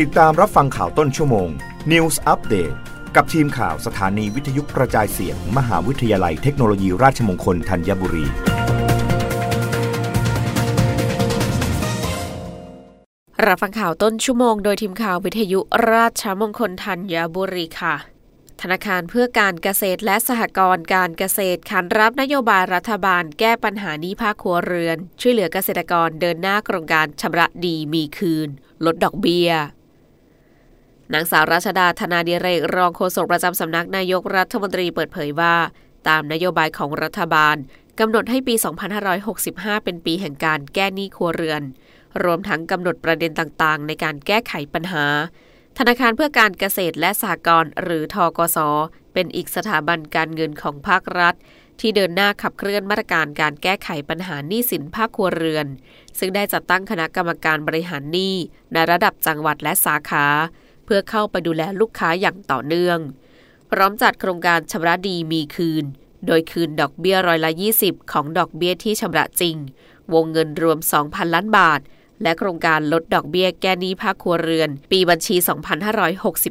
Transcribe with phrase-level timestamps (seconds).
[0.00, 1.48] ติดตามรับฟังข่าวต้นชั่วโมง
[1.92, 2.74] News Update
[3.16, 8.26] กับทีมข่าวสถานีวิทยุกระจายเสียง มหาวิทยาลัยเทคโนโลยีราชมงคลธัญบุรี
[13.46, 15.60] รับฟังข่าวต้นชั่วโมงโดยทีมข่าววิทยุ
[15.92, 17.96] ราชมงคลธัญบุรีค่ะ
[18.60, 28.48] ธนาคารเพื่อการเกษตรและสหกรณ์การเกษตรขานรับนโยบายรัฐบาลแก้ปัญหานี้ภาคครัวเรือน ช่วยเหลือเกษตรกรเดินหน้าโครงการชำระดีมีคืน
[28.84, 29.52] ลดดอกเบี้ย
[31.14, 35.54] นางสาวรัชดาธนาดิเรกรองโฆษกประจำสำนักนายกรัฐมนตรีเปิดเผยว่า
[36.08, 37.56] ตามนโยบายของรัฐบาล
[38.00, 38.54] กำหนดให้ปี
[39.20, 41.62] 2565 เป็นปีแห่งการแก้หนี้ครัวเรือน
[42.22, 45.04] รวมทั้งกำหนดประเด็นต่างๆ ในการแก้ไขปัญหา
[45.78, 48.58] ธนาคารเพื่อการเกษตรและสหกรณ์หรือทกส
[49.12, 51.34] เป็นอีกสถาบันการเงินของภาครัฐ
[51.80, 55.66] ที่เดินหน้าขับเคลื่อนมาตรการการแก้ไขปัญหาหนี้สินภาคครัวเรือน
[56.18, 58.34] ซึ่งได้จัดตั้งคณะกรรมการบริหารหนี้
[58.72, 60.26] ในระดับจังหวัดและสาขา
[60.92, 62.98] พื่อเข้าไปดูแลลูกค้าอย่างต่อเนื่อง
[63.70, 65.84] พร้อมจัดโครงการชำระดีมีคืน
[66.26, 69.56] โดยคืนดอกเบี้ยร้อยละ 20 ของดอกเบี้ยที่ชำระจริง
[70.12, 71.80] วงเงินรวม 2,000 ล้านบาท
[72.22, 75.36] และโครงการลดดอกเบี้ยแก้หนี้ภาคครัวเรือน ปีบัญชี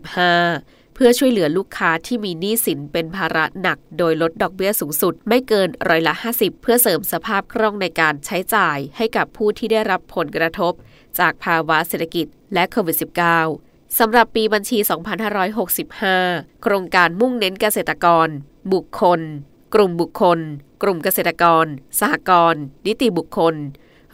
[0.09, 10.73] 2565เพื่อช่วยเหลือลูกค้าที่มีหนี้สินเป็นภาระหนัก โดยลดดอกเบี้ยสูงสุด ไม่เกินร้อยละ 50 เพื่อเสริมสภาพคล่องในการใช้จ่ายให้กับผู้ที่ได้รับผลกระทบ
[11.19, 14.77] จากภาวะเศรษฐกิจและโควิด -19 สำหรับปีบัญชี
[15.49, 18.27] 2565 โครงการมุ่งเน้นเกษตรกร
[18.73, 19.21] บุคคล
[19.73, 20.39] กลุ่มบุคคล
[20.83, 21.65] กลุ่มเกษตรกร
[21.99, 23.55] สหกรณ์ นิติบุคคล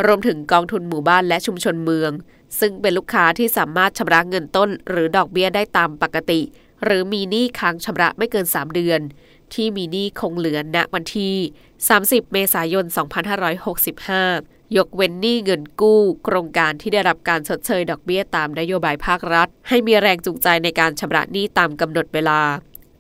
[0.06, 2.12] รวมถึงกองทุนหมู่บ้านและชุมชนเมือง
[2.60, 6.42] ซึ่งเป็นลูกค้าที่สามารถชำระเงินต้นหรือดอกเบี้ยได้ตามปกติ
[6.84, 9.00] หรือมีหนี้ค้างชำระไม่เกิน 3 เดือน
[9.54, 11.36] ที่มีหนี้คงเหลือณวันที่
[11.86, 12.86] 30 เมษายน
[13.92, 22.42] 2565 ยกเว้นหนี้เงินกู้ โครงการที่ได้รับการชดเชยดอกเบี้ยตามนโยบายภาครัฐ ให้มีแรงจูงใจในการชำระหนี้ตามกำหนดเวลา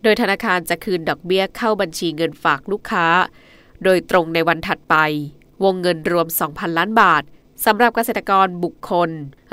[0.04, 3.06] โดยธนาคารจะคืนดอกเบี้ยเข้าบัญชีเงินฝากลูกค้า
[3.84, 4.96] โดยตรงในวันถัดไป
[5.64, 7.24] วงเงินรวม 2,000 ล้านบาท
[7.66, 9.10] สำหรับเกษตรกรบุคคล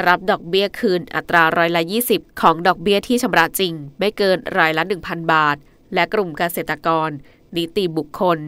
[0.07, 5.57] รับดอกเบี้ยคืนอัตราร้อยละ 20 ของดอกเบี้ยที่ชำระจริง ไม่เกินรายละ 1,000 บาท
[5.95, 7.11] และกลุ่มเกษตรกร
[7.57, 8.39] นิติบุคคล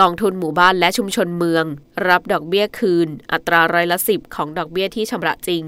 [0.00, 1.64] กองทุนหมู่บ้านและชุมชนเมือง
[2.08, 5.64] รับดอกเบี้ยคืน อัตราร้อยละสิบของดอกเบี้ยที่ชำระจริง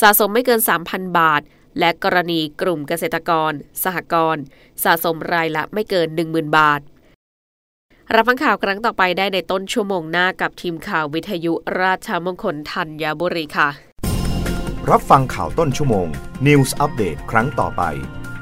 [0.00, 1.42] สะสมไม่เกิน 3,000 บาท
[1.78, 3.52] และกรณีกลุ่มเกษตรกร
[3.84, 4.42] สหกรณ์
[4.84, 6.80] สะสมรายละไม่เกิน 10,000 บาท
[8.14, 13.68] รับฟังข่าวครั้งต่อไปได้ในต้นชั่วโมงหน้ากับทีมข่าววิทยุราชมงคลธัญบุรีค่ะ
[14.90, 16.06] รับฟังข่าวต้นชั่วโมง
[16.46, 17.84] News อัปเดตครั้งต่อไป